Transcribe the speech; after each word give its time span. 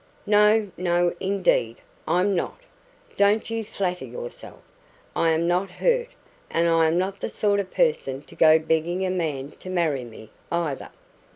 "No, 0.25 0.71
no! 0.77 1.13
Indeed, 1.19 1.75
I'm 2.07 2.33
not! 2.35 2.57
Don't 3.17 3.51
you 3.51 3.63
flatter 3.63 4.03
yourself! 4.05 4.63
I 5.15 5.29
am 5.29 5.47
not 5.47 5.69
hurt, 5.69 6.09
and 6.49 6.67
I'm 6.67 6.97
not 6.97 7.19
the 7.19 7.29
sort 7.29 7.59
of 7.59 7.69
person 7.71 8.23
to 8.23 8.33
go 8.35 8.57
begging 8.57 9.05
a 9.05 9.11
man 9.11 9.51
to 9.59 9.69
marry 9.69 10.03
me, 10.03 10.31
either. 10.51 10.89